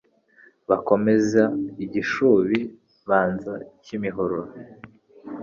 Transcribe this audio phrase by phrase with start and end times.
[0.69, 1.43] Bakomeza
[1.83, 2.59] i Gishubi
[3.09, 3.53] baza
[3.83, 4.49] Kimihurura